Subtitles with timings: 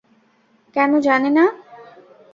[0.75, 1.45] কেন জানে না?